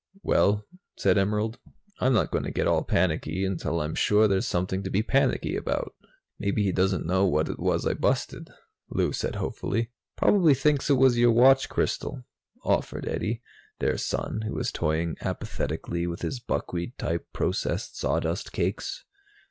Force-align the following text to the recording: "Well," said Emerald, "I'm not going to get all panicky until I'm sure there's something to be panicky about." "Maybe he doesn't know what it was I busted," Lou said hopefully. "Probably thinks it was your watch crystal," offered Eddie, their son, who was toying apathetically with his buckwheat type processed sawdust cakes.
"Well," 0.23 0.65
said 0.97 1.19
Emerald, 1.19 1.59
"I'm 1.99 2.13
not 2.13 2.31
going 2.31 2.43
to 2.45 2.49
get 2.51 2.65
all 2.65 2.83
panicky 2.83 3.45
until 3.45 3.79
I'm 3.81 3.93
sure 3.93 4.27
there's 4.27 4.47
something 4.47 4.81
to 4.81 4.89
be 4.89 5.03
panicky 5.03 5.55
about." 5.55 5.93
"Maybe 6.39 6.63
he 6.63 6.71
doesn't 6.71 7.05
know 7.05 7.27
what 7.27 7.47
it 7.47 7.59
was 7.59 7.85
I 7.85 7.93
busted," 7.93 8.49
Lou 8.89 9.11
said 9.13 9.35
hopefully. 9.35 9.91
"Probably 10.15 10.55
thinks 10.55 10.89
it 10.89 10.93
was 10.97 11.19
your 11.19 11.29
watch 11.29 11.69
crystal," 11.69 12.23
offered 12.63 13.07
Eddie, 13.07 13.43
their 13.77 13.95
son, 13.95 14.41
who 14.41 14.55
was 14.55 14.71
toying 14.71 15.17
apathetically 15.21 16.07
with 16.07 16.23
his 16.23 16.39
buckwheat 16.39 16.97
type 16.97 17.27
processed 17.31 17.95
sawdust 17.95 18.51
cakes. 18.51 19.05